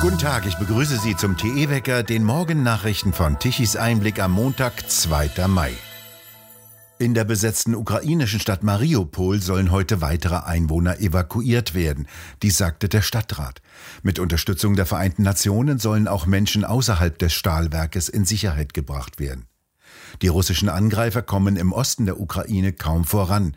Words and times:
Guten 0.00 0.16
Tag, 0.16 0.46
ich 0.46 0.56
begrüße 0.56 0.98
Sie 0.98 1.14
zum 1.14 1.36
TE-Wecker, 1.36 2.02
den 2.02 2.24
Morgennachrichten 2.24 3.12
von 3.12 3.38
Tichys 3.38 3.76
Einblick 3.76 4.18
am 4.18 4.32
Montag, 4.32 4.88
2. 4.88 5.46
Mai. 5.46 5.72
In 6.98 7.12
der 7.12 7.24
besetzten 7.24 7.74
ukrainischen 7.74 8.40
Stadt 8.40 8.62
Mariupol 8.62 9.40
sollen 9.40 9.70
heute 9.70 10.00
weitere 10.00 10.36
Einwohner 10.36 11.00
evakuiert 11.00 11.74
werden, 11.74 12.08
dies 12.42 12.56
sagte 12.56 12.88
der 12.88 13.02
Stadtrat. 13.02 13.62
Mit 14.02 14.18
Unterstützung 14.18 14.74
der 14.74 14.86
Vereinten 14.86 15.22
Nationen 15.22 15.78
sollen 15.78 16.08
auch 16.08 16.26
Menschen 16.26 16.64
außerhalb 16.64 17.18
des 17.18 17.32
Stahlwerkes 17.32 18.08
in 18.08 18.24
Sicherheit 18.24 18.74
gebracht 18.74 19.18
werden. 19.18 19.46
Die 20.22 20.28
russischen 20.28 20.68
Angreifer 20.68 21.22
kommen 21.22 21.56
im 21.56 21.72
Osten 21.72 22.06
der 22.06 22.20
Ukraine 22.20 22.72
kaum 22.72 23.04
voran. 23.04 23.54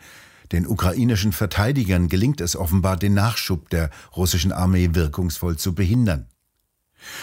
Den 0.54 0.68
ukrainischen 0.68 1.32
Verteidigern 1.32 2.08
gelingt 2.08 2.40
es 2.40 2.54
offenbar, 2.54 2.96
den 2.96 3.12
Nachschub 3.12 3.70
der 3.70 3.90
russischen 4.14 4.52
Armee 4.52 4.90
wirkungsvoll 4.92 5.56
zu 5.56 5.74
behindern. 5.74 6.28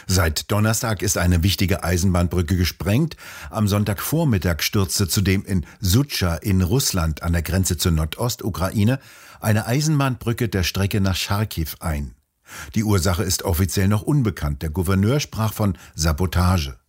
Seit 0.05 0.52
Donnerstag 0.52 1.02
ist 1.02 1.17
eine 1.17 1.41
wichtige 1.41 1.81
Eisenbahnbrücke 1.81 2.58
gesprengt. 2.58 3.16
Am 3.49 3.70
Sonntagvormittag 3.70 4.62
stürzte 4.62 5.08
zudem 5.08 5.45
in 5.45 5.66
Sutscha 5.80 6.36
in 6.36 6.62
Russland 6.62 7.23
an 7.23 7.31
der 7.31 7.41
Grenze 7.41 7.77
zur 7.77 7.94
Nordostukraine 7.94 8.99
eine 9.39 9.66
Eisenbahnbrücke 9.66 10.50
der 10.50 10.63
Strecke 10.63 11.00
nach 11.00 11.16
Charkiw 11.16 11.70
ein. 11.80 12.16
Die 12.75 12.84
Ursache 12.84 13.23
ist 13.23 13.44
offiziell 13.44 13.88
noch 13.88 14.02
unbekannt. 14.02 14.61
Der 14.61 14.72
Gouverneur 14.72 15.22
sprach 15.22 15.53
von 15.53 15.77
Sabotage. 15.95 16.80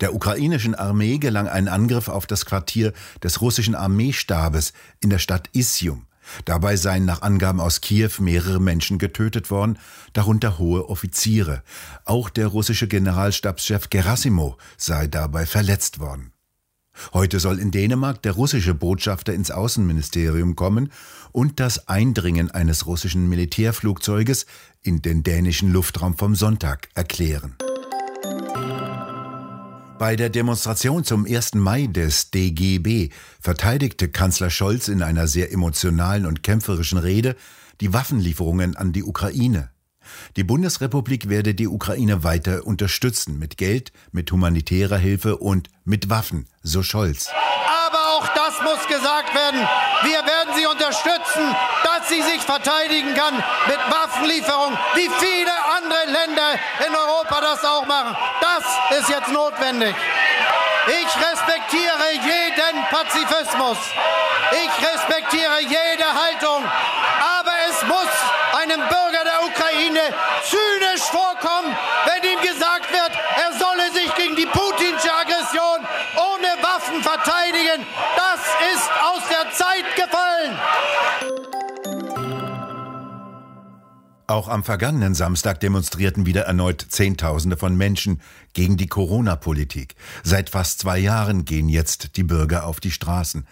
Der 0.00 0.14
ukrainischen 0.14 0.74
Armee 0.74 1.18
gelang 1.18 1.48
ein 1.48 1.68
Angriff 1.68 2.08
auf 2.08 2.26
das 2.26 2.46
Quartier 2.46 2.92
des 3.22 3.40
russischen 3.40 3.74
Armeestabes 3.74 4.72
in 5.00 5.10
der 5.10 5.18
Stadt 5.18 5.48
Isium. 5.52 6.06
Dabei 6.44 6.76
seien 6.76 7.04
nach 7.04 7.22
Angaben 7.22 7.60
aus 7.60 7.80
Kiew 7.80 8.10
mehrere 8.18 8.60
Menschen 8.60 8.98
getötet 8.98 9.50
worden, 9.50 9.78
darunter 10.12 10.58
hohe 10.58 10.88
Offiziere. 10.88 11.62
Auch 12.04 12.30
der 12.30 12.46
russische 12.46 12.88
Generalstabschef 12.88 13.90
Gerasimov 13.90 14.56
sei 14.76 15.06
dabei 15.06 15.46
verletzt 15.46 16.00
worden. 16.00 16.32
Heute 17.12 17.40
soll 17.40 17.58
in 17.58 17.72
Dänemark 17.72 18.22
der 18.22 18.32
russische 18.32 18.72
Botschafter 18.72 19.34
ins 19.34 19.50
Außenministerium 19.50 20.54
kommen 20.54 20.92
und 21.32 21.58
das 21.58 21.88
Eindringen 21.88 22.50
eines 22.52 22.86
russischen 22.86 23.28
Militärflugzeuges 23.28 24.46
in 24.82 25.02
den 25.02 25.24
dänischen 25.24 25.72
Luftraum 25.72 26.16
vom 26.16 26.36
Sonntag 26.36 26.88
erklären. 26.94 27.56
Bei 29.98 30.16
der 30.16 30.28
Demonstration 30.28 31.04
zum 31.04 31.24
1. 31.24 31.54
Mai 31.54 31.86
des 31.86 32.32
DGB 32.32 33.10
verteidigte 33.40 34.08
Kanzler 34.08 34.50
Scholz 34.50 34.88
in 34.88 35.02
einer 35.02 35.28
sehr 35.28 35.52
emotionalen 35.52 36.26
und 36.26 36.42
kämpferischen 36.42 36.98
Rede 36.98 37.36
die 37.80 37.92
Waffenlieferungen 37.92 38.76
an 38.76 38.92
die 38.92 39.04
Ukraine. 39.04 39.70
Die 40.36 40.42
Bundesrepublik 40.44 41.28
werde 41.28 41.54
die 41.54 41.68
Ukraine 41.68 42.24
weiter 42.24 42.66
unterstützen 42.66 43.38
mit 43.38 43.56
Geld, 43.56 43.92
mit 44.10 44.30
humanitärer 44.32 44.98
Hilfe 44.98 45.36
und 45.38 45.70
mit 45.84 46.10
Waffen, 46.10 46.48
so 46.62 46.82
Scholz. 46.82 47.30
Aber 47.86 48.18
auch 48.18 48.28
das 48.34 48.60
muss 48.62 48.86
gesagt 48.88 49.32
werden. 49.32 49.60
Wir 50.02 50.20
werden 50.26 50.54
sie 50.56 50.66
unterstützen, 50.66 51.54
dass 51.84 52.08
sie 52.08 52.20
sich 52.20 52.42
verteidigen 52.42 53.14
kann 53.14 53.34
mit 53.66 53.78
Waffenlieferungen, 53.88 54.76
wie 54.94 55.08
viele 55.18 55.63
andere 55.84 56.04
Länder 56.06 56.58
in 56.86 56.94
Europa 56.94 57.40
das 57.40 57.64
auch 57.64 57.86
machen. 57.86 58.16
Das 58.40 58.98
ist 58.98 59.08
jetzt 59.08 59.28
notwendig. 59.28 59.94
Ich 60.86 61.06
respektiere 61.16 62.10
jeden 62.12 62.84
Pazifismus. 62.90 63.78
Ich 64.52 64.86
respektiere 64.86 65.60
jede 65.60 66.04
Haltung. 66.04 66.64
Auch 84.34 84.48
am 84.48 84.64
vergangenen 84.64 85.14
Samstag 85.14 85.60
demonstrierten 85.60 86.26
wieder 86.26 86.42
erneut 86.42 86.84
Zehntausende 86.88 87.56
von 87.56 87.76
Menschen 87.76 88.20
gegen 88.52 88.76
die 88.76 88.88
Corona-Politik. 88.88 89.94
Seit 90.24 90.50
fast 90.50 90.80
zwei 90.80 90.98
Jahren 90.98 91.44
gehen 91.44 91.68
jetzt 91.68 92.16
die 92.16 92.24
Bürger 92.24 92.66
auf 92.66 92.80
die 92.80 92.90
Straßen. 92.90 93.46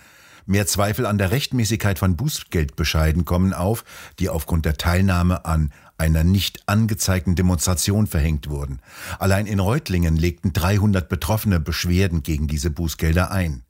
Mehr 0.44 0.66
Zweifel 0.66 1.06
an 1.06 1.18
der 1.18 1.30
Rechtmäßigkeit 1.30 2.00
von 2.00 2.16
Bußgeldbescheiden 2.16 3.24
kommen 3.24 3.52
auf, 3.52 3.84
die 4.18 4.28
aufgrund 4.28 4.64
der 4.64 4.76
Teilnahme 4.76 5.44
an 5.44 5.72
einer 5.98 6.24
nicht 6.24 6.68
angezeigten 6.68 7.36
Demonstration 7.36 8.08
verhängt 8.08 8.50
wurden. 8.50 8.80
Allein 9.20 9.46
in 9.46 9.60
Reutlingen 9.60 10.16
legten 10.16 10.52
300 10.52 11.08
Betroffene 11.08 11.60
Beschwerden 11.60 12.24
gegen 12.24 12.48
diese 12.48 12.70
Bußgelder 12.70 13.30
ein. 13.30 13.62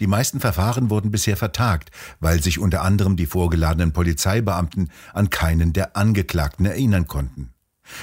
Die 0.00 0.06
meisten 0.06 0.40
Verfahren 0.40 0.90
wurden 0.90 1.10
bisher 1.10 1.36
vertagt, 1.36 1.90
weil 2.20 2.42
sich 2.42 2.58
unter 2.58 2.82
anderem 2.82 3.16
die 3.16 3.26
vorgeladenen 3.26 3.92
Polizeibeamten 3.92 4.90
an 5.12 5.30
keinen 5.30 5.72
der 5.72 5.96
Angeklagten 5.96 6.66
erinnern 6.66 7.06
konnten. 7.06 7.52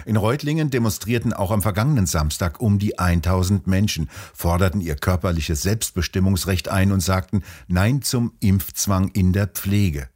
In 0.06 0.16
Reutlingen 0.16 0.70
demonstrierten 0.70 1.34
auch 1.34 1.52
am 1.52 1.62
vergangenen 1.62 2.06
Samstag 2.06 2.62
um 2.62 2.80
die 2.80 3.00
1000 3.00 3.68
Menschen, 3.68 4.10
forderten 4.34 4.82
ihr 4.82 4.96
körperliches 4.96 5.62
Selbstbestimmungsrecht 5.62 6.70
ein 6.70 6.92
und 6.92 7.02
sagten 7.02 7.44
Nein 7.68 8.02
zum 8.02 8.34
Impfzwang 8.40 9.10
in 9.10 9.34
der 9.34 9.48
Pflege. 9.48 10.10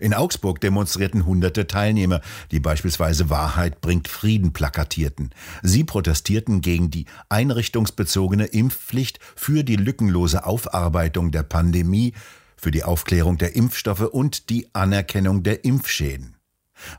In 0.00 0.14
Augsburg 0.14 0.60
demonstrierten 0.60 1.26
hunderte 1.26 1.66
Teilnehmer, 1.66 2.20
die 2.50 2.60
beispielsweise 2.60 3.30
Wahrheit 3.30 3.80
bringt 3.80 4.08
Frieden 4.08 4.52
plakatierten. 4.52 5.30
Sie 5.62 5.84
protestierten 5.84 6.60
gegen 6.60 6.90
die 6.90 7.06
einrichtungsbezogene 7.28 8.46
Impfpflicht 8.46 9.18
für 9.36 9.64
die 9.64 9.76
lückenlose 9.76 10.46
Aufarbeitung 10.46 11.30
der 11.30 11.42
Pandemie, 11.42 12.12
für 12.56 12.70
die 12.70 12.84
Aufklärung 12.84 13.38
der 13.38 13.56
Impfstoffe 13.56 14.00
und 14.00 14.48
die 14.50 14.72
Anerkennung 14.72 15.42
der 15.42 15.64
Impfschäden. 15.64 16.36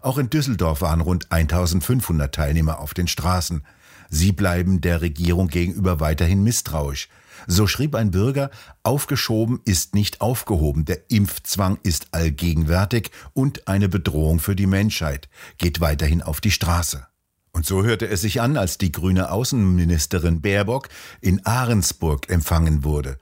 Auch 0.02 0.18
in 0.18 0.30
Düsseldorf 0.30 0.82
waren 0.82 1.02
rund 1.02 1.32
1500 1.32 2.34
Teilnehmer 2.34 2.80
auf 2.80 2.94
den 2.94 3.08
Straßen. 3.08 3.64
Sie 4.10 4.32
bleiben 4.32 4.82
der 4.82 5.02
Regierung 5.02 5.48
gegenüber 5.48 6.00
weiterhin 6.00 6.44
misstrauisch. 6.44 7.10
So 7.48 7.68
schrieb 7.68 7.96
ein 7.96 8.12
Bürger, 8.12 8.50
aufgeschoben 8.84 9.62
ist 9.66 9.96
nicht 9.96 10.22
aufgehoben, 10.22 10.86
der 10.86 11.10
Impfzwang 11.10 11.80
ist 11.84 12.08
allgegenwärtig 12.12 13.12
und 13.34 13.68
eine 13.68 13.90
Bedrohung 13.90 14.40
für 14.40 14.56
die 14.56 14.68
Menschheit, 14.68 15.30
geht 15.58 15.80
weiterhin 15.80 16.22
auf 16.22 16.42
die 16.42 16.52
Straße. 16.52 17.06
Und 17.52 17.66
so 17.66 17.84
hörte 17.84 18.08
es 18.08 18.22
sich 18.22 18.42
an, 18.42 18.58
als 18.58 18.80
die 18.80 18.92
grüne 18.92 19.32
Außenministerin 19.32 20.42
Baerbock 20.42 20.90
in 21.22 21.46
Ahrensburg 21.46 22.30
empfangen 22.30 22.84
wurde. 22.84 23.18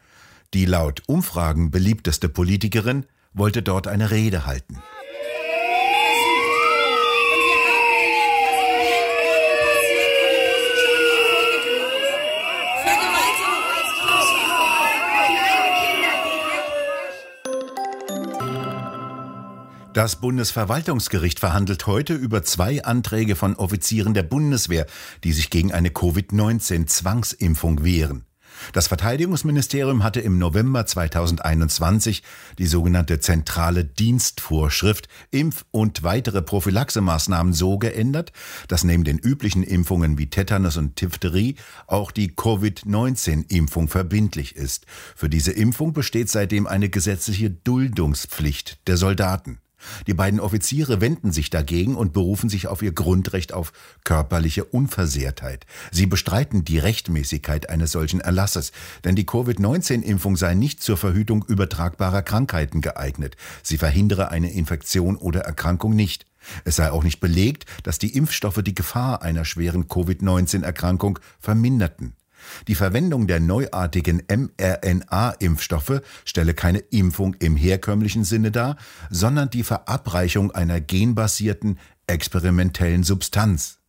Die 0.54 0.66
laut 0.66 1.04
Umfragen 1.08 1.70
beliebteste 1.70 2.30
Politikerin 2.30 3.06
wollte 3.34 3.62
dort 3.62 3.88
eine 3.88 4.12
Rede 4.12 4.46
halten. 4.46 4.82
Das 20.01 20.16
Bundesverwaltungsgericht 20.16 21.39
verhandelt 21.39 21.85
heute 21.85 22.16
über 22.16 22.41
zwei 22.41 22.84
Anträge 22.84 23.35
von 23.35 23.56
Offizieren 23.56 24.16
der 24.16 24.23
Bundeswehr, 24.23 24.88
die 25.23 25.31
sich 25.31 25.51
gegen 25.51 25.72
eine 25.72 25.91
Covid-19-Zwangsimpfung 25.91 27.84
wehren. 27.84 28.25
Das 28.73 28.88
Verteidigungsministerium 28.88 30.03
hatte 30.03 30.19
im 30.19 30.39
November 30.39 30.88
2021 30.88 32.23
die 32.57 32.66
sogenannte 32.66 33.19
zentrale 33.19 33.85
Dienstvorschrift 33.85 35.07
Impf- 35.29 35.66
und 35.69 36.01
weitere 36.01 36.41
Prophylaxemaßnahmen 36.41 37.54
so 37.54 37.77
geändert, 37.77 38.31
dass 38.69 38.83
neben 38.83 39.04
den 39.04 39.19
üblichen 39.19 39.62
Impfungen 39.62 40.18
wie 40.18 40.31
Tetanus 40.31 40.77
und 40.77 41.00
Diphtherie 41.00 41.57
auch 41.86 42.09
die 42.09 42.30
Covid-19-Impfung 42.36 43.88
verbindlich 43.88 44.56
ist. 44.56 44.88
Für 45.15 45.30
diese 45.30 45.51
Impfung 45.51 45.94
besteht 45.94 46.31
seitdem 46.31 46.65
eine 46.65 46.89
gesetzliche 46.89 47.51
Duldungspflicht 47.51 48.80
der 48.88 48.97
Soldaten. 48.97 49.59
Die 50.07 50.13
beiden 50.13 50.39
Offiziere 50.39 51.01
wenden 51.01 51.31
sich 51.31 51.50
dagegen 51.50 51.95
und 51.95 52.13
berufen 52.13 52.50
sich 52.50 52.68
auf 52.68 52.81
ihr 52.81 52.92
Grundrecht 52.92 53.54
auf 53.54 53.74
körperliche 54.04 54.66
Unversehrtheit. 54.66 55.66
Sie 55.92 56.06
bestreiten 56.06 56.63
die 56.66 56.80
Rechtmäßigkeit 56.80 57.69
eines 57.69 57.92
solchen 57.92 58.19
Erlasses, 58.19 58.72
denn 59.04 59.16
die 59.16 59.25
Covid-19-Impfung 59.25 60.38
sei 60.38 60.56
nicht 60.56 60.81
zur 60.81 60.98
Verhütung 60.98 61.44
übertragbarer 61.48 62.22
Krankheiten 62.22 62.81
geeignet. 62.81 63.38
Sie 63.63 63.78
verhindere 63.78 64.31
eine 64.31 64.51
Infektion 64.51 65.16
oder 65.16 65.42
Erkrankung 65.42 65.95
nicht. 65.95 66.25
Es 66.66 66.75
sei 66.75 66.92
auch 66.92 67.04
nicht 67.04 67.19
belegt, 67.19 67.66
dass 67.83 68.00
die 68.00 68.16
Impfstoffe 68.16 68.62
die 68.63 68.75
Gefahr 68.75 69.22
einer 69.22 69.45
schweren 69.45 69.88
Covid-19-Erkrankung 69.88 71.19
verminderten. 71.39 72.13
Die 72.68 72.76
Verwendung 72.76 73.28
der 73.28 73.40
neuartigen 73.40 74.24
mRNA-Impfstoffe 74.30 76.02
stelle 76.26 76.54
keine 76.54 76.80
Impfung 76.80 77.36
im 77.40 77.56
herkömmlichen 77.56 78.24
Sinne 78.24 78.52
dar, 78.52 78.78
sondern 79.10 79.50
die 79.50 79.64
Verabreichung 79.64 80.52
einer 80.52 80.82
genbasierten 80.82 81.80
experimentellen 82.08 83.04
Substanz. 83.04 83.80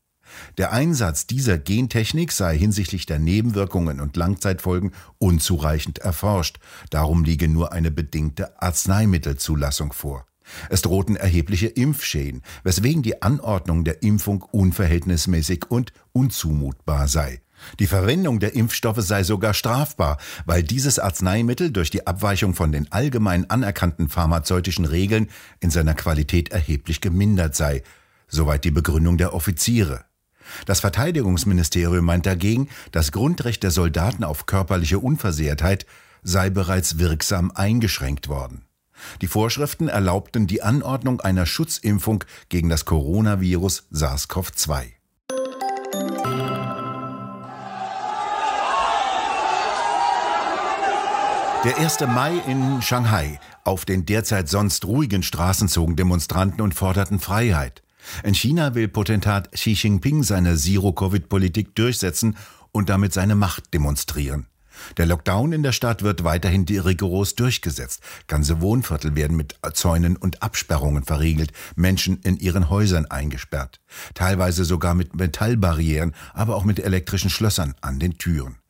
Der 0.59 0.73
Einsatz 0.73 1.27
dieser 1.27 1.59
Gentechnik 1.59 2.33
sei 2.33 2.57
hinsichtlich 2.57 3.07
der 3.07 3.19
Nebenwirkungen 3.19 4.01
und 4.01 4.17
Langzeitfolgen 4.17 4.93
unzureichend 5.19 5.99
erforscht. 5.99 6.59
Darum 6.91 7.25
liege 7.25 7.49
nur 7.49 7.73
eine 7.73 7.91
bedingte 7.91 8.61
Arzneimittelzulassung 8.61 9.93
vor. 9.93 10.27
Es 10.69 10.83
drohten 10.83 11.17
erhebliche 11.17 11.69
Impfschäden, 11.69 12.43
weswegen 12.65 13.03
die 13.03 13.23
Anordnung 13.23 13.85
der 13.85 14.03
Impfung 14.03 14.43
unverhältnismäßig 14.43 15.71
und 15.71 15.93
unzumutbar 16.13 17.09
sei. 17.09 17.41
Die 17.79 17.87
Verwendung 17.87 18.41
der 18.41 18.55
Impfstoffe 18.55 19.01
sei 19.03 19.25
sogar 19.25 19.55
strafbar, 19.55 20.19
weil 20.45 20.63
dieses 20.63 20.99
Arzneimittel 20.99 21.71
durch 21.71 21.91
die 21.91 22.07
Abweichung 22.07 22.55
von 22.55 22.73
den 22.73 22.91
allgemein 22.93 23.49
anerkannten 23.51 24.09
pharmazeutischen 24.09 24.85
Regeln 24.85 25.29
in 25.61 25.71
seiner 25.71 25.95
Qualität 25.95 26.51
erheblich 26.51 27.01
gemindert 27.01 27.55
sei. 27.55 27.83
Soweit 28.29 28.65
die 28.65 28.71
Begründung 28.71 29.19
der 29.19 29.35
Offiziere. 29.35 30.05
Das 30.67 30.81
Verteidigungsministerium 30.81 32.05
meint 32.05 32.27
dagegen, 32.27 32.69
das 32.91 33.13
Grundrecht 33.13 33.63
der 33.63 33.71
Soldaten 33.71 34.25
auf 34.25 34.47
körperliche 34.47 34.99
Unversehrtheit 34.99 35.87
sei 36.23 36.51
bereits 36.51 36.99
wirksam 36.99 37.53
eingeschränkt 37.55 38.29
worden. 38.29 38.65
Die 39.21 39.27
Vorschriften 39.27 39.89
erlaubten 39.89 40.47
die 40.47 40.63
Anordnung 40.63 41.21
einer 41.21 41.47
Schutzimpfung 41.47 42.25
gegen 42.49 42.69
das 42.69 42.85
Coronavirus 42.85 43.85
SARS-CoV-2. 43.93 45.02
Der 51.65 51.79
1. 51.79 52.01
Mai 52.09 52.43
in 52.49 52.83
Shanghai. 52.83 53.39
Auf 53.63 53.85
den 53.85 54.05
derzeit 54.05 54.49
sonst 54.49 54.85
ruhigen 54.85 55.23
Straßen 55.23 55.69
zogen 55.69 55.95
Demonstranten 55.95 56.61
und 56.61 56.75
forderten 56.75 57.21
Freiheit. 57.21 57.85
In 58.25 58.35
China 58.35 58.75
will 58.75 58.89
Potentat 58.89 59.53
Xi 59.53 59.75
Jinping 59.75 60.25
seine 60.25 60.57
Zero-Covid-Politik 60.57 61.77
durchsetzen 61.77 62.37
und 62.73 62.89
damit 62.89 63.13
seine 63.13 63.37
Macht 63.37 63.73
demonstrieren. 63.75 64.49
Der 64.97 65.07
Lockdown 65.07 65.53
in 65.53 65.63
der 65.63 65.71
Stadt 65.71 66.03
wird 66.03 66.25
weiterhin 66.25 66.65
rigoros 66.65 67.37
durchgesetzt. 67.37 68.03
Ganze 68.27 68.61
Wohnviertel 68.61 69.15
werden 69.15 69.37
mit 69.37 69.55
Zäunen 69.75 70.17
und 70.17 70.43
Absperrungen 70.43 71.05
verriegelt, 71.05 71.53
Menschen 71.77 72.19
in 72.25 72.39
ihren 72.39 72.71
Häusern 72.71 73.07
eingesperrt. 73.07 73.79
Teilweise 74.15 74.65
sogar 74.65 74.95
mit 74.95 75.15
Metallbarrieren, 75.15 76.13
aber 76.35 76.57
auch 76.57 76.65
mit 76.65 76.81
elektrischen 76.81 77.31
Schlössern 77.31 77.77
an 77.83 78.01
den 78.01 78.19
Türen. 78.19 78.62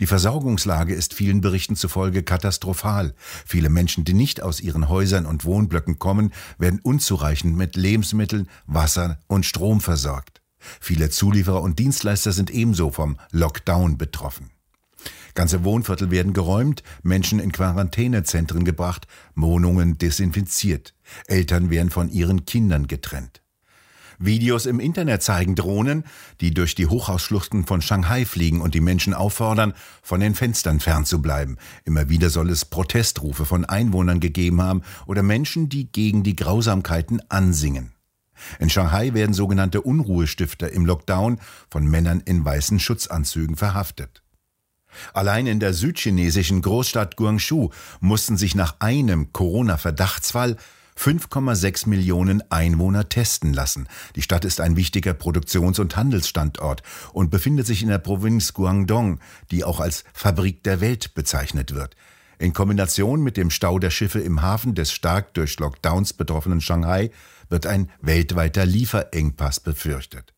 Die 0.00 0.06
Versorgungslage 0.06 0.94
ist 0.94 1.14
vielen 1.14 1.40
Berichten 1.40 1.76
zufolge 1.76 2.22
katastrophal. 2.22 3.14
Viele 3.46 3.68
Menschen, 3.68 4.04
die 4.04 4.14
nicht 4.14 4.42
aus 4.42 4.60
ihren 4.60 4.88
Häusern 4.88 5.26
und 5.26 5.44
Wohnblöcken 5.44 5.98
kommen, 5.98 6.32
werden 6.58 6.80
unzureichend 6.82 7.56
mit 7.56 7.76
Lebensmitteln, 7.76 8.48
Wasser 8.66 9.18
und 9.26 9.46
Strom 9.46 9.80
versorgt. 9.80 10.42
Viele 10.80 11.10
Zulieferer 11.10 11.62
und 11.62 11.78
Dienstleister 11.78 12.32
sind 12.32 12.50
ebenso 12.50 12.90
vom 12.90 13.18
Lockdown 13.30 13.98
betroffen. 13.98 14.50
Ganze 15.34 15.64
Wohnviertel 15.64 16.10
werden 16.10 16.32
geräumt, 16.32 16.82
Menschen 17.02 17.40
in 17.40 17.52
Quarantänezentren 17.52 18.64
gebracht, 18.64 19.06
Wohnungen 19.34 19.98
desinfiziert. 19.98 20.94
Eltern 21.26 21.70
werden 21.70 21.90
von 21.90 22.08
ihren 22.08 22.46
Kindern 22.46 22.86
getrennt. 22.86 23.43
Videos 24.24 24.66
im 24.66 24.80
Internet 24.80 25.22
zeigen 25.22 25.54
Drohnen, 25.54 26.04
die 26.40 26.52
durch 26.52 26.74
die 26.74 26.86
Hochhausschluchten 26.86 27.66
von 27.66 27.82
Shanghai 27.82 28.24
fliegen 28.24 28.60
und 28.60 28.74
die 28.74 28.80
Menschen 28.80 29.14
auffordern, 29.14 29.74
von 30.02 30.20
den 30.20 30.34
Fenstern 30.34 30.80
fernzubleiben. 30.80 31.58
Immer 31.84 32.08
wieder 32.08 32.30
soll 32.30 32.50
es 32.50 32.64
Protestrufe 32.64 33.44
von 33.44 33.64
Einwohnern 33.64 34.20
gegeben 34.20 34.62
haben 34.62 34.82
oder 35.06 35.22
Menschen, 35.22 35.68
die 35.68 35.90
gegen 35.90 36.22
die 36.22 36.36
Grausamkeiten 36.36 37.22
ansingen. 37.28 37.92
In 38.58 38.70
Shanghai 38.70 39.14
werden 39.14 39.32
sogenannte 39.32 39.80
Unruhestifter 39.80 40.70
im 40.70 40.86
Lockdown 40.86 41.38
von 41.70 41.86
Männern 41.86 42.20
in 42.24 42.44
weißen 42.44 42.80
Schutzanzügen 42.80 43.56
verhaftet. 43.56 44.22
Allein 45.12 45.46
in 45.46 45.60
der 45.60 45.74
südchinesischen 45.74 46.62
Großstadt 46.62 47.16
Guangzhou 47.16 47.70
mussten 48.00 48.36
sich 48.36 48.54
nach 48.54 48.76
einem 48.80 49.32
Corona-Verdachtsfall 49.32 50.56
5,6 50.98 51.88
Millionen 51.88 52.42
Einwohner 52.50 53.08
testen 53.08 53.52
lassen. 53.52 53.88
Die 54.16 54.22
Stadt 54.22 54.44
ist 54.44 54.60
ein 54.60 54.76
wichtiger 54.76 55.14
Produktions- 55.14 55.78
und 55.78 55.96
Handelsstandort 55.96 56.82
und 57.12 57.30
befindet 57.30 57.66
sich 57.66 57.82
in 57.82 57.88
der 57.88 57.98
Provinz 57.98 58.52
Guangdong, 58.52 59.20
die 59.50 59.64
auch 59.64 59.80
als 59.80 60.04
Fabrik 60.12 60.62
der 60.62 60.80
Welt 60.80 61.14
bezeichnet 61.14 61.74
wird. 61.74 61.96
In 62.38 62.52
Kombination 62.52 63.22
mit 63.22 63.36
dem 63.36 63.50
Stau 63.50 63.78
der 63.78 63.90
Schiffe 63.90 64.20
im 64.20 64.42
Hafen 64.42 64.74
des 64.74 64.92
stark 64.92 65.34
durch 65.34 65.58
Lockdowns 65.58 66.12
betroffenen 66.12 66.60
Shanghai 66.60 67.10
wird 67.48 67.66
ein 67.66 67.90
weltweiter 68.00 68.66
Lieferengpass 68.66 69.60
befürchtet. 69.60 70.34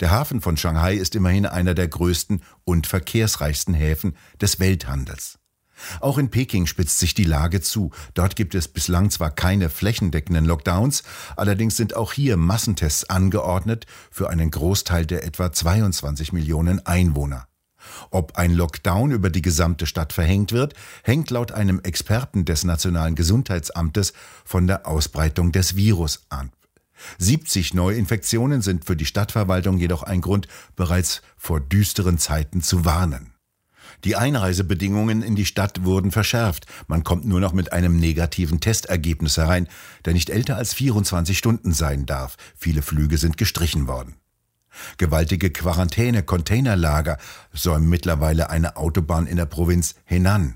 Der 0.00 0.10
Hafen 0.10 0.40
von 0.40 0.56
Shanghai 0.56 0.94
ist 0.94 1.14
immerhin 1.14 1.46
einer 1.46 1.74
der 1.74 1.88
größten 1.88 2.42
und 2.64 2.86
verkehrsreichsten 2.86 3.74
Häfen 3.74 4.16
des 4.40 4.60
Welthandels. 4.60 5.38
Auch 6.00 6.18
in 6.18 6.30
Peking 6.30 6.66
spitzt 6.66 6.98
sich 6.98 7.14
die 7.14 7.24
Lage 7.24 7.60
zu. 7.60 7.90
Dort 8.14 8.36
gibt 8.36 8.54
es 8.54 8.68
bislang 8.68 9.10
zwar 9.10 9.30
keine 9.30 9.70
flächendeckenden 9.70 10.44
Lockdowns, 10.44 11.02
allerdings 11.36 11.76
sind 11.76 11.94
auch 11.94 12.12
hier 12.12 12.36
Massentests 12.36 13.08
angeordnet 13.08 13.86
für 14.10 14.30
einen 14.30 14.50
Großteil 14.50 15.06
der 15.06 15.24
etwa 15.24 15.52
22 15.52 16.32
Millionen 16.32 16.84
Einwohner. 16.86 17.48
Ob 18.10 18.36
ein 18.36 18.52
Lockdown 18.52 19.12
über 19.12 19.30
die 19.30 19.42
gesamte 19.42 19.86
Stadt 19.86 20.12
verhängt 20.12 20.52
wird, 20.52 20.74
hängt 21.02 21.30
laut 21.30 21.52
einem 21.52 21.80
Experten 21.80 22.44
des 22.44 22.64
Nationalen 22.64 23.14
Gesundheitsamtes 23.14 24.12
von 24.44 24.66
der 24.66 24.86
Ausbreitung 24.86 25.52
des 25.52 25.76
Virus 25.76 26.22
an. 26.28 26.50
70 27.18 27.74
Neuinfektionen 27.74 28.60
sind 28.60 28.84
für 28.84 28.96
die 28.96 29.06
Stadtverwaltung 29.06 29.78
jedoch 29.78 30.02
ein 30.02 30.20
Grund, 30.20 30.48
bereits 30.74 31.22
vor 31.36 31.60
düsteren 31.60 32.18
Zeiten 32.18 32.60
zu 32.60 32.84
warnen. 32.84 33.32
Die 34.04 34.16
Einreisebedingungen 34.16 35.22
in 35.22 35.34
die 35.34 35.44
Stadt 35.44 35.84
wurden 35.84 36.12
verschärft. 36.12 36.66
Man 36.86 37.04
kommt 37.04 37.26
nur 37.26 37.40
noch 37.40 37.52
mit 37.52 37.72
einem 37.72 37.96
negativen 37.96 38.60
Testergebnis 38.60 39.36
herein, 39.36 39.68
der 40.04 40.12
nicht 40.12 40.30
älter 40.30 40.56
als 40.56 40.74
24 40.74 41.36
Stunden 41.36 41.72
sein 41.72 42.06
darf. 42.06 42.36
Viele 42.56 42.82
Flüge 42.82 43.18
sind 43.18 43.36
gestrichen 43.36 43.88
worden. 43.88 44.14
Gewaltige 44.98 45.50
Quarantäne-Containerlager 45.50 47.18
säumen 47.52 47.88
mittlerweile 47.88 48.50
eine 48.50 48.76
Autobahn 48.76 49.26
in 49.26 49.36
der 49.36 49.46
Provinz 49.46 49.96
Henan. 50.04 50.54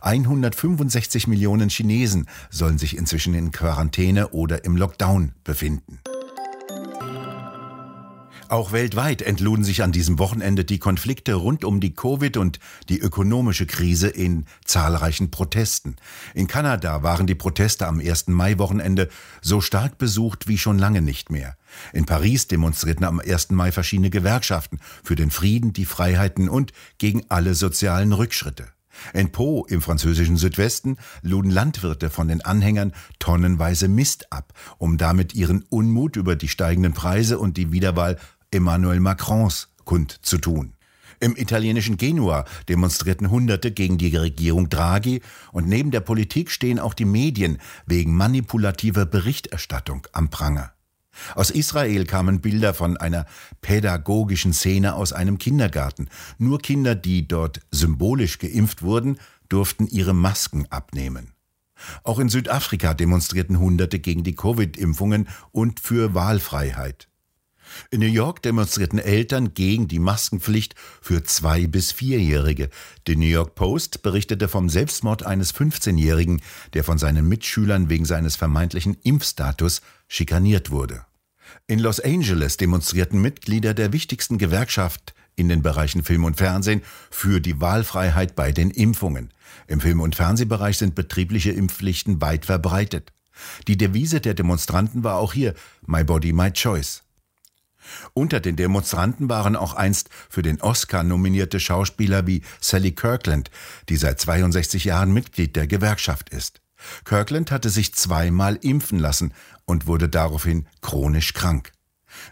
165 0.00 1.26
Millionen 1.26 1.68
Chinesen 1.68 2.28
sollen 2.50 2.78
sich 2.78 2.96
inzwischen 2.96 3.34
in 3.34 3.50
Quarantäne 3.50 4.28
oder 4.28 4.64
im 4.64 4.76
Lockdown 4.76 5.32
befinden. 5.42 6.00
Auch 8.54 8.70
weltweit 8.70 9.20
entluden 9.20 9.64
sich 9.64 9.82
an 9.82 9.90
diesem 9.90 10.20
Wochenende 10.20 10.64
die 10.64 10.78
Konflikte 10.78 11.34
rund 11.34 11.64
um 11.64 11.80
die 11.80 11.92
Covid 11.92 12.36
und 12.36 12.60
die 12.88 13.00
ökonomische 13.00 13.66
Krise 13.66 14.06
in 14.06 14.44
zahlreichen 14.64 15.32
Protesten. 15.32 15.96
In 16.34 16.46
Kanada 16.46 17.02
waren 17.02 17.26
die 17.26 17.34
Proteste 17.34 17.88
am 17.88 17.98
1. 17.98 18.28
Mai-Wochenende 18.28 19.08
so 19.42 19.60
stark 19.60 19.98
besucht 19.98 20.46
wie 20.46 20.56
schon 20.56 20.78
lange 20.78 21.02
nicht 21.02 21.30
mehr. 21.30 21.56
In 21.92 22.06
Paris 22.06 22.46
demonstrierten 22.46 23.04
am 23.04 23.18
1. 23.18 23.50
Mai 23.50 23.72
verschiedene 23.72 24.10
Gewerkschaften 24.10 24.78
für 25.02 25.16
den 25.16 25.32
Frieden, 25.32 25.72
die 25.72 25.84
Freiheiten 25.84 26.48
und 26.48 26.72
gegen 26.98 27.24
alle 27.30 27.56
sozialen 27.56 28.12
Rückschritte. 28.12 28.68
In 29.12 29.32
Po 29.32 29.66
im 29.68 29.80
französischen 29.80 30.36
Südwesten 30.36 30.96
luden 31.22 31.50
Landwirte 31.50 32.10
von 32.10 32.28
den 32.28 32.44
Anhängern 32.44 32.92
tonnenweise 33.18 33.88
Mist 33.88 34.32
ab, 34.32 34.52
um 34.78 34.98
damit 34.98 35.34
ihren 35.34 35.62
Unmut 35.68 36.16
über 36.16 36.36
die 36.36 36.48
steigenden 36.48 36.92
Preise 36.92 37.38
und 37.38 37.56
die 37.56 37.72
Wiederwahl 37.72 38.18
Emmanuel 38.54 39.00
Macrons 39.00 39.68
kundzutun. 39.84 40.74
Im 41.20 41.36
italienischen 41.36 41.96
Genua 41.96 42.44
demonstrierten 42.68 43.30
Hunderte 43.30 43.72
gegen 43.72 43.98
die 43.98 44.14
Regierung 44.16 44.68
Draghi 44.68 45.22
und 45.52 45.68
neben 45.68 45.90
der 45.90 46.00
Politik 46.00 46.50
stehen 46.50 46.78
auch 46.78 46.94
die 46.94 47.04
Medien 47.04 47.58
wegen 47.86 48.14
manipulativer 48.14 49.06
Berichterstattung 49.06 50.06
am 50.12 50.30
Pranger. 50.30 50.72
Aus 51.34 51.50
Israel 51.50 52.06
kamen 52.06 52.40
Bilder 52.40 52.74
von 52.74 52.96
einer 52.96 53.26
pädagogischen 53.60 54.52
Szene 54.52 54.94
aus 54.94 55.12
einem 55.12 55.38
Kindergarten. 55.38 56.08
Nur 56.38 56.58
Kinder, 56.58 56.94
die 56.94 57.26
dort 57.26 57.60
symbolisch 57.70 58.38
geimpft 58.38 58.82
wurden, 58.82 59.18
durften 59.48 59.86
ihre 59.86 60.14
Masken 60.14 60.66
abnehmen. 60.70 61.32
Auch 62.02 62.18
in 62.18 62.28
Südafrika 62.28 62.94
demonstrierten 62.94 63.58
Hunderte 63.58 63.98
gegen 63.98 64.24
die 64.24 64.34
Covid-Impfungen 64.34 65.28
und 65.52 65.80
für 65.80 66.14
Wahlfreiheit. 66.14 67.08
In 67.90 68.00
New 68.00 68.06
York 68.06 68.42
demonstrierten 68.42 68.98
Eltern 68.98 69.54
gegen 69.54 69.88
die 69.88 69.98
Maskenpflicht 69.98 70.74
für 71.00 71.22
zwei 71.24 71.66
bis 71.66 71.92
vierjährige. 71.92 72.70
Die 73.06 73.16
New 73.16 73.26
York 73.26 73.54
Post 73.54 74.02
berichtete 74.02 74.48
vom 74.48 74.68
Selbstmord 74.68 75.24
eines 75.24 75.54
15-Jährigen, 75.54 76.40
der 76.72 76.84
von 76.84 76.98
seinen 76.98 77.28
Mitschülern 77.28 77.88
wegen 77.88 78.04
seines 78.04 78.36
vermeintlichen 78.36 78.96
Impfstatus 79.02 79.82
schikaniert 80.08 80.70
wurde. 80.70 81.04
In 81.66 81.78
Los 81.78 82.00
Angeles 82.00 82.56
demonstrierten 82.56 83.20
Mitglieder 83.20 83.74
der 83.74 83.92
wichtigsten 83.92 84.38
Gewerkschaft 84.38 85.14
in 85.36 85.48
den 85.48 85.62
Bereichen 85.62 86.04
Film 86.04 86.24
und 86.24 86.36
Fernsehen 86.36 86.82
für 87.10 87.40
die 87.40 87.60
Wahlfreiheit 87.60 88.36
bei 88.36 88.52
den 88.52 88.70
Impfungen. 88.70 89.32
Im 89.66 89.80
Film- 89.80 90.00
und 90.00 90.14
Fernsehbereich 90.14 90.78
sind 90.78 90.94
betriebliche 90.94 91.50
Impfpflichten 91.50 92.20
weit 92.20 92.46
verbreitet. 92.46 93.12
Die 93.66 93.76
Devise 93.76 94.20
der 94.20 94.34
Demonstranten 94.34 95.02
war 95.02 95.16
auch 95.16 95.32
hier 95.32 95.54
My 95.86 96.04
Body, 96.04 96.32
My 96.32 96.52
Choice. 96.52 97.03
Unter 98.12 98.40
den 98.40 98.56
Demonstranten 98.56 99.28
waren 99.28 99.56
auch 99.56 99.74
einst 99.74 100.10
für 100.28 100.42
den 100.42 100.60
Oscar 100.60 101.02
nominierte 101.02 101.60
Schauspieler 101.60 102.26
wie 102.26 102.42
Sally 102.60 102.92
Kirkland, 102.92 103.50
die 103.88 103.96
seit 103.96 104.20
62 104.20 104.84
Jahren 104.84 105.12
Mitglied 105.12 105.56
der 105.56 105.66
Gewerkschaft 105.66 106.30
ist. 106.30 106.60
Kirkland 107.04 107.50
hatte 107.50 107.70
sich 107.70 107.94
zweimal 107.94 108.56
impfen 108.56 108.98
lassen 108.98 109.32
und 109.64 109.86
wurde 109.86 110.08
daraufhin 110.08 110.66
chronisch 110.82 111.32
krank. 111.32 111.72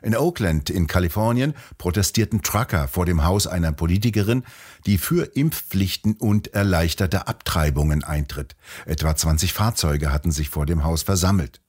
In 0.00 0.16
Oakland 0.16 0.70
in 0.70 0.86
Kalifornien 0.86 1.54
protestierten 1.78 2.42
Trucker 2.42 2.88
vor 2.88 3.06
dem 3.06 3.24
Haus 3.24 3.46
einer 3.46 3.72
Politikerin, 3.72 4.44
die 4.86 4.98
für 4.98 5.36
Impfpflichten 5.36 6.14
und 6.14 6.54
erleichterte 6.54 7.26
Abtreibungen 7.26 8.04
eintritt. 8.04 8.56
Etwa 8.86 9.16
20 9.16 9.52
Fahrzeuge 9.52 10.12
hatten 10.12 10.30
sich 10.30 10.50
vor 10.50 10.66
dem 10.66 10.84
Haus 10.84 11.02
versammelt. 11.02 11.61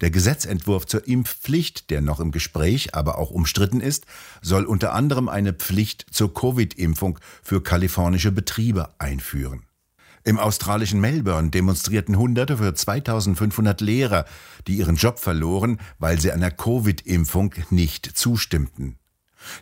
Der 0.00 0.10
Gesetzentwurf 0.10 0.86
zur 0.86 1.06
Impfpflicht, 1.06 1.90
der 1.90 2.00
noch 2.00 2.20
im 2.20 2.32
Gespräch, 2.32 2.94
aber 2.94 3.18
auch 3.18 3.30
umstritten 3.30 3.80
ist, 3.80 4.06
soll 4.40 4.64
unter 4.64 4.92
anderem 4.92 5.28
eine 5.28 5.52
Pflicht 5.52 6.06
zur 6.10 6.32
Covid-Impfung 6.32 7.18
für 7.42 7.62
kalifornische 7.62 8.32
Betriebe 8.32 8.90
einführen. 8.98 9.62
Im 10.24 10.38
australischen 10.38 11.00
Melbourne 11.00 11.50
demonstrierten 11.50 12.16
Hunderte 12.16 12.58
für 12.58 12.72
2500 12.72 13.80
Lehrer, 13.80 14.24
die 14.68 14.76
ihren 14.76 14.94
Job 14.94 15.18
verloren, 15.18 15.80
weil 15.98 16.20
sie 16.20 16.30
einer 16.30 16.52
Covid-Impfung 16.52 17.54
nicht 17.70 18.06
zustimmten. 18.06 18.98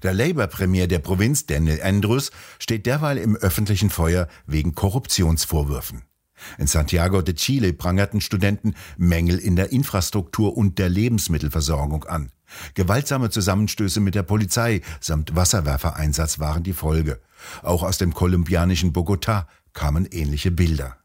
Der 0.03 0.12
Labour-Premier 0.12 0.87
der 0.87 0.99
Provinz, 0.99 1.47
Daniel 1.47 1.83
Andrews, 1.83 2.31
steht 2.59 2.85
derweil 2.85 3.17
im 3.17 3.37
öffentlichen 3.37 3.89
Feuer 3.89 4.29
wegen 4.47 4.75
Korruptionsvorwürfen. 4.75 6.03
In 6.59 6.66
Santiago 6.66 7.23
de 7.23 7.35
Chile 7.35 7.73
prangerten 7.73 8.20
Studenten 8.20 8.75
Mängel 8.97 9.38
in 9.38 9.56
der 9.56 9.73
Infrastruktur 9.73 10.56
und 10.56 10.78
der 10.78 10.88
Lebensmittelversorgung 10.88 12.04
an. 12.04 12.30
Gewaltsame 12.75 13.30
Zusammenstöße 13.30 14.00
mit 14.00 14.14
der 14.14 14.23
Polizei 14.23 14.82
samt 15.00 15.37
Wasserwerfereinsatz 15.37 16.38
waren 16.38 16.62
die 16.62 16.73
Folge. 16.73 17.20
Auch 17.62 17.82
aus 17.82 17.99
dem 17.99 18.12
kolumbianischen 18.12 18.92
Bogotá 18.92 19.47
kamen 19.73 20.06
ähnliche 20.11 20.50
Bilder. 20.50 20.97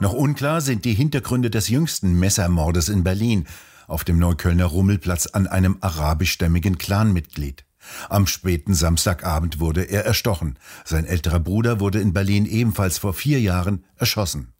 Noch 0.00 0.14
unklar 0.14 0.62
sind 0.62 0.84
die 0.84 0.94
Hintergründe 0.94 1.50
des 1.50 1.68
jüngsten 1.68 2.18
Messermordes 2.18 2.88
in 2.88 3.04
Berlin 3.04 3.46
auf 3.86 4.04
dem 4.04 4.18
Neuköllner 4.18 4.64
Rummelplatz 4.64 5.26
an 5.26 5.46
einem 5.46 5.76
arabischstämmigen 5.80 6.78
Clanmitglied. 6.78 7.64
Am 8.08 8.26
späten 8.26 8.74
Samstagabend 8.74 9.60
wurde 9.60 9.82
er 9.82 10.04
erstochen. 10.04 10.58
Sein 10.84 11.04
älterer 11.04 11.40
Bruder 11.40 11.80
wurde 11.80 12.00
in 12.00 12.12
Berlin 12.12 12.46
ebenfalls 12.46 12.98
vor 12.98 13.14
vier 13.14 13.40
Jahren 13.40 13.84
erschossen. 13.96 14.52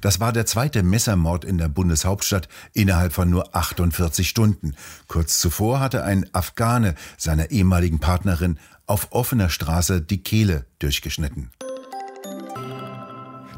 Das 0.00 0.20
war 0.20 0.32
der 0.32 0.46
zweite 0.46 0.82
Messermord 0.82 1.44
in 1.44 1.58
der 1.58 1.68
Bundeshauptstadt 1.68 2.48
innerhalb 2.72 3.12
von 3.12 3.30
nur 3.30 3.54
48 3.56 4.28
Stunden. 4.28 4.74
Kurz 5.08 5.38
zuvor 5.40 5.80
hatte 5.80 6.04
ein 6.04 6.26
Afghane 6.32 6.94
seiner 7.16 7.50
ehemaligen 7.50 7.98
Partnerin 7.98 8.58
auf 8.86 9.08
offener 9.12 9.48
Straße 9.48 10.02
die 10.02 10.22
Kehle 10.22 10.66
durchgeschnitten. 10.78 11.50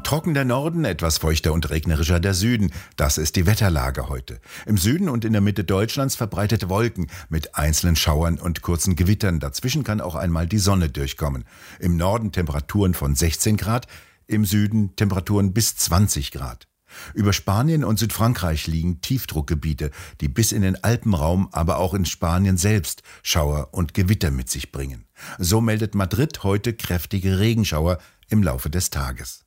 Trocken 0.07 0.33
der 0.33 0.45
Norden, 0.45 0.85
etwas 0.85 1.17
feuchter 1.17 1.51
und 1.51 1.69
regnerischer 1.69 2.21
der 2.21 2.33
Süden. 2.33 2.71
Das 2.95 3.17
ist 3.17 3.35
die 3.35 3.45
Wetterlage 3.45 4.07
heute. 4.07 4.39
Im 4.65 4.77
Süden 4.77 5.09
und 5.09 5.25
in 5.25 5.33
der 5.33 5.41
Mitte 5.41 5.65
Deutschlands 5.65 6.15
verbreitete 6.15 6.69
Wolken 6.69 7.07
mit 7.27 7.55
einzelnen 7.55 7.97
Schauern 7.97 8.39
und 8.39 8.61
kurzen 8.61 8.95
Gewittern. 8.95 9.41
Dazwischen 9.41 9.83
kann 9.83 9.99
auch 9.99 10.15
einmal 10.15 10.47
die 10.47 10.59
Sonne 10.59 10.87
durchkommen. 10.87 11.43
Im 11.81 11.97
Norden 11.97 12.31
Temperaturen 12.31 12.93
von 12.93 13.15
16 13.15 13.57
Grad, 13.57 13.87
im 14.27 14.45
Süden 14.45 14.95
Temperaturen 14.95 15.51
bis 15.51 15.75
20 15.75 16.31
Grad. 16.31 16.69
Über 17.13 17.33
Spanien 17.33 17.83
und 17.83 17.99
Südfrankreich 17.99 18.65
liegen 18.65 19.01
Tiefdruckgebiete, 19.01 19.91
die 20.21 20.29
bis 20.29 20.53
in 20.53 20.61
den 20.61 20.81
Alpenraum, 20.85 21.49
aber 21.51 21.79
auch 21.79 21.93
in 21.93 22.05
Spanien 22.05 22.55
selbst 22.55 23.03
Schauer 23.23 23.73
und 23.73 23.93
Gewitter 23.93 24.31
mit 24.31 24.49
sich 24.49 24.71
bringen. 24.71 25.03
So 25.37 25.59
meldet 25.59 25.95
Madrid 25.95 26.43
heute 26.43 26.73
kräftige 26.73 27.39
Regenschauer 27.39 27.97
im 28.29 28.41
Laufe 28.41 28.69
des 28.69 28.89
Tages. 28.89 29.46